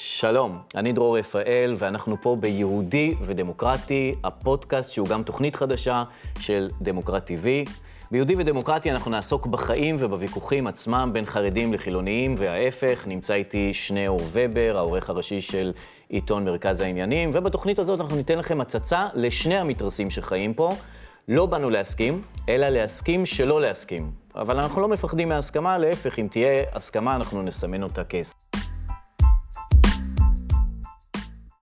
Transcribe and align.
שלום, 0.00 0.58
אני 0.74 0.92
דרור 0.92 1.18
רפאל, 1.18 1.74
ואנחנו 1.78 2.16
פה 2.22 2.36
ביהודי 2.40 3.14
ודמוקרטי, 3.22 4.14
הפודקאסט 4.24 4.90
שהוא 4.90 5.08
גם 5.08 5.22
תוכנית 5.22 5.56
חדשה 5.56 6.04
של 6.40 6.70
דמוקרט 6.82 7.30
TV. 7.30 7.70
ביהודי 8.10 8.34
ודמוקרטי 8.38 8.90
אנחנו 8.90 9.10
נעסוק 9.10 9.46
בחיים 9.46 9.96
ובוויכוחים 9.98 10.66
עצמם 10.66 11.10
בין 11.12 11.26
חרדים 11.26 11.72
לחילוניים, 11.72 12.34
וההפך. 12.38 13.04
נמצא 13.06 13.34
איתי 13.34 13.74
שניאור 13.74 14.20
ובר, 14.32 14.74
העורך 14.76 15.10
הראשי 15.10 15.40
של 15.40 15.72
עיתון 16.08 16.44
מרכז 16.44 16.80
העניינים, 16.80 17.30
ובתוכנית 17.34 17.78
הזאת 17.78 18.00
אנחנו 18.00 18.16
ניתן 18.16 18.38
לכם 18.38 18.60
הצצה 18.60 19.06
לשני 19.14 19.56
המתרסים 19.56 20.10
שחיים 20.10 20.54
פה. 20.54 20.70
לא 21.28 21.46
באנו 21.46 21.70
להסכים, 21.70 22.22
אלא 22.48 22.68
להסכים 22.68 23.26
שלא 23.26 23.60
להסכים. 23.60 24.10
אבל 24.34 24.60
אנחנו 24.60 24.80
לא 24.80 24.88
מפחדים 24.88 25.28
מהסכמה, 25.28 25.78
להפך, 25.78 26.18
אם 26.18 26.28
תהיה 26.30 26.64
הסכמה 26.72 27.16
אנחנו 27.16 27.42
נסמן 27.42 27.82
אותה 27.82 28.04
כס. 28.04 28.47